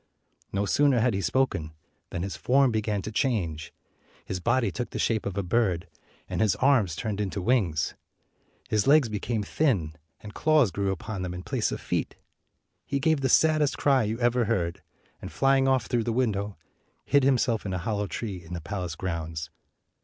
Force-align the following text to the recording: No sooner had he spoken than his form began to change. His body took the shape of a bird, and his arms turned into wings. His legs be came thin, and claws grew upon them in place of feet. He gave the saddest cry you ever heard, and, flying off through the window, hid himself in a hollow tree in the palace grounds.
No 0.51 0.65
sooner 0.65 0.99
had 0.99 1.13
he 1.13 1.21
spoken 1.21 1.73
than 2.09 2.23
his 2.23 2.35
form 2.35 2.71
began 2.71 3.03
to 3.03 3.11
change. 3.11 3.71
His 4.25 4.39
body 4.39 4.71
took 4.71 4.89
the 4.89 4.97
shape 4.97 5.27
of 5.27 5.37
a 5.37 5.43
bird, 5.43 5.87
and 6.27 6.41
his 6.41 6.55
arms 6.55 6.95
turned 6.95 7.21
into 7.21 7.39
wings. 7.39 7.93
His 8.67 8.87
legs 8.87 9.09
be 9.09 9.19
came 9.19 9.43
thin, 9.43 9.93
and 10.19 10.33
claws 10.33 10.71
grew 10.71 10.89
upon 10.91 11.21
them 11.21 11.35
in 11.35 11.43
place 11.43 11.71
of 11.71 11.79
feet. 11.79 12.15
He 12.83 12.99
gave 12.99 13.21
the 13.21 13.29
saddest 13.29 13.77
cry 13.77 14.01
you 14.01 14.19
ever 14.19 14.45
heard, 14.45 14.81
and, 15.21 15.31
flying 15.31 15.67
off 15.67 15.85
through 15.85 16.05
the 16.05 16.11
window, 16.13 16.57
hid 17.05 17.21
himself 17.23 17.63
in 17.63 17.71
a 17.71 17.77
hollow 17.77 18.07
tree 18.07 18.43
in 18.43 18.55
the 18.55 18.61
palace 18.61 18.95
grounds. 18.95 19.51